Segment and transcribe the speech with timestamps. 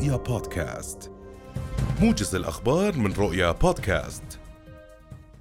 [0.00, 1.10] رؤيا بودكاست.
[2.00, 4.22] موجز الأخبار من رؤيا بودكاست.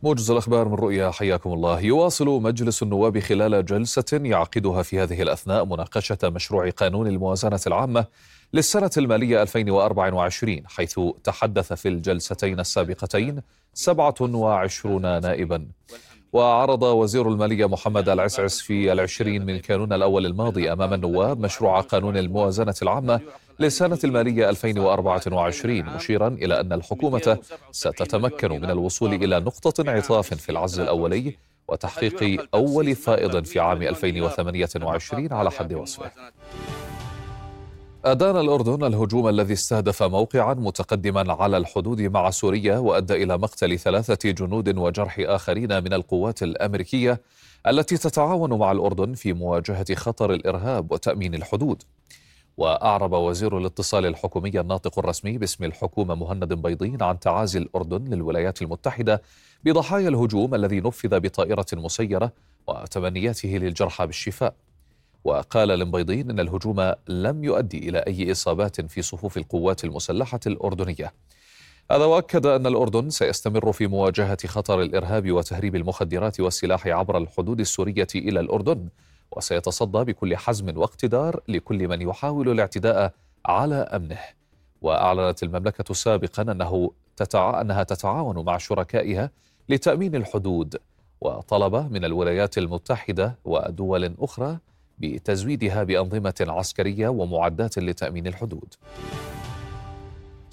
[0.04, 1.80] موجز الأخبار من رؤيا حياكم الله.
[1.80, 8.06] يواصل مجلس النواب خلال جلسة يعقدها في هذه الأثناء مناقشة مشروع قانون الموازنة العامة
[8.54, 13.42] للسنة المالية 2024 حيث تحدث في الجلستين السابقتين
[13.74, 15.68] 27 نائبا.
[16.34, 22.18] وعرض وزير المالية محمد العسعس في العشرين من كانون الأول الماضي أمام النواب مشروع قانون
[22.18, 23.20] الموازنة العامة
[23.60, 27.38] للسنة المالية 2024 مشيرا إلى أن الحكومة
[27.72, 31.36] ستتمكن من الوصول إلى نقطة انعطاف في العز الأولي
[31.68, 36.12] وتحقيق أول فائض في عام 2028 على حد وصفه.
[38.06, 44.32] أدان الأردن الهجوم الذي استهدف موقعا متقدما على الحدود مع سوريا وأدى إلى مقتل ثلاثة
[44.32, 47.22] جنود وجرح آخرين من القوات الأمريكية
[47.68, 51.84] التي تتعاون مع الأردن في مواجهة خطر الإرهاب وتأمين الحدود.
[52.58, 59.22] وأعرب وزير الاتصال الحكومي الناطق الرسمي باسم الحكومة مهند بيضين عن تعازي الأردن للولايات المتحدة
[59.64, 62.32] بضحايا الهجوم الذي نفذ بطائرة مسيرة
[62.68, 64.54] وتمنياته للجرحى بالشفاء.
[65.24, 71.14] وقال المبيضين إن الهجوم لم يؤدي إلى أي إصابات في صفوف القوات المسلحة الأردنية.
[71.92, 78.08] هذا وأكد أن الأردن سيستمر في مواجهة خطر الإرهاب وتهريب المخدرات والسلاح عبر الحدود السورية
[78.16, 78.90] إلى الأردن
[79.32, 83.14] وسيتصدى بكل حزم واقتدار لكل من يحاول الاعتداء
[83.46, 84.20] على أمنه.
[84.82, 87.62] وأعلنت المملكة سابقا أنه تتع...
[87.62, 89.32] أنها تتعاون مع شركائها
[89.70, 90.78] لتأمين الحدود
[91.22, 94.58] وطلب من الولايات المتحدة ودول أخرى
[95.00, 98.74] بتزويدها بأنظمة عسكرية ومعدات لتأمين الحدود.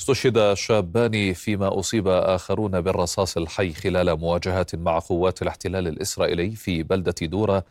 [0.00, 7.14] استشهد شابان فيما أصيب آخرون بالرصاص الحي خلال مواجهات مع قوات الاحتلال الإسرائيلي في بلدة
[7.22, 7.64] دورة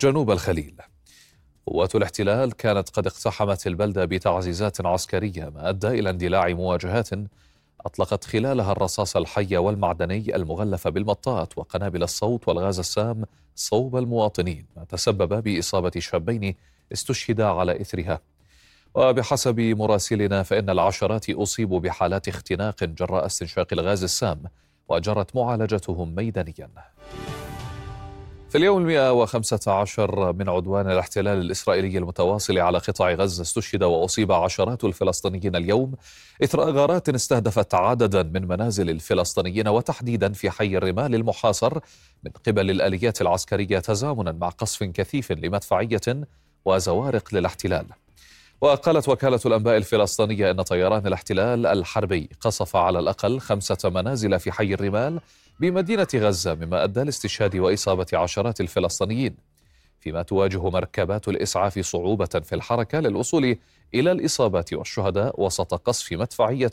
[0.00, 0.74] جنوب الخليل.
[1.66, 7.08] قوات الاحتلال كانت قد اقتحمت البلدة بتعزيزات عسكرية ما أدى إلى اندلاع مواجهات
[7.86, 13.24] أطلقت خلالها الرصاص الحي والمعدني المغلف بالمطاط وقنابل الصوت والغاز السام
[13.56, 16.54] صوب المواطنين ما تسبب بإصابة شابين
[16.92, 18.20] استشهدا على إثرها.
[18.94, 24.42] وبحسب مراسلنا فإن العشرات أصيبوا بحالات اختناق جراء استنشاق الغاز السام
[24.88, 26.68] وجرت معالجتهم ميدانيا.
[28.48, 34.32] في اليوم المئة وخمسة عشر من عدوان الاحتلال الإسرائيلي المتواصل على قطاع غزة استشهد وأصيب
[34.32, 35.94] عشرات الفلسطينيين اليوم
[36.44, 41.74] إثر غارات استهدفت عددا من منازل الفلسطينيين وتحديدا في حي الرمال المحاصر
[42.24, 46.00] من قبل الآليات العسكرية تزامنا مع قصف كثيف لمدفعية
[46.64, 47.86] وزوارق للاحتلال.
[48.60, 54.74] وقالت وكالة الأنباء الفلسطينية أن طيران الاحتلال الحربي قصف على الأقل خمسة منازل في حي
[54.74, 55.20] الرمال
[55.60, 59.36] بمدينة غزة مما أدى لاستشهاد وإصابة عشرات الفلسطينيين
[60.00, 63.56] فيما تواجه مركبات الإسعاف صعوبة في الحركة للوصول
[63.94, 66.70] إلى الإصابات والشهداء وسط قصف مدفعية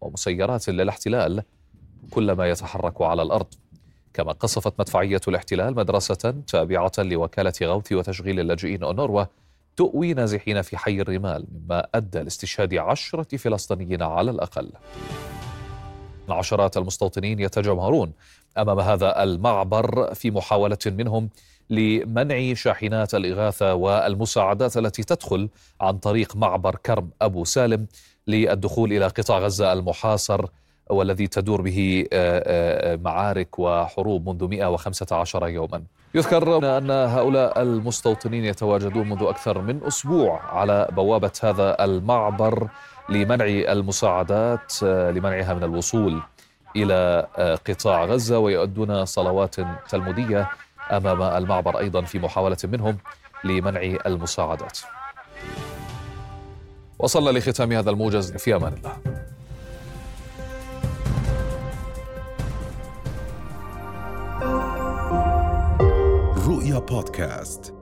[0.00, 1.42] ومسيرات للاحتلال
[2.10, 3.46] كلما يتحرك على الأرض.
[4.14, 9.24] كما قصفت مدفعية الاحتلال مدرسة تابعة لوكالة غوث وتشغيل اللاجئين أونروا
[9.76, 14.70] تؤوي نازحين في حي الرمال مما أدى لاستشهاد عشرة فلسطينيين على الأقل.
[16.34, 18.12] عشرات المستوطنين يتجمهرون
[18.58, 21.28] أمام هذا المعبر في محاولة منهم
[21.70, 25.48] لمنع شاحنات الإغاثة والمساعدات التي تدخل
[25.80, 27.86] عن طريق معبر كرم أبو سالم
[28.26, 30.46] للدخول إلى قطاع غزة المحاصر
[30.90, 32.06] والذي تدور به
[33.02, 35.82] معارك وحروب منذ 115 يوما.
[36.14, 42.68] يذكر أن هؤلاء المستوطنين يتواجدون منذ أكثر من أسبوع على بوابة هذا المعبر
[43.08, 46.22] لمنع المساعدات لمنعها من الوصول
[46.76, 47.26] إلى
[47.68, 49.56] قطاع غزة ويؤدون صلوات
[49.88, 50.50] تلمودية
[50.92, 52.98] أمام المعبر أيضا في محاولة منهم
[53.44, 54.78] لمنع المساعدات.
[56.98, 58.96] وصلنا لختام هذا الموجز في أمان الله.
[66.48, 67.75] رؤيا بودكاست